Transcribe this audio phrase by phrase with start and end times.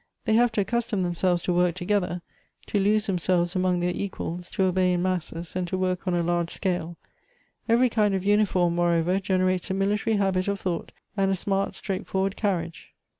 [0.25, 2.23] They have to accustom them selves to work togetlier;
[2.65, 6.23] to lose themselves among their equals; to obey in masses, and to work on a
[6.23, 6.97] large scale.
[7.69, 11.73] Every kind of uniform, moreover, genei ates a military habit of thought, and a smart,
[11.75, 12.95] straightforwai'd carriage.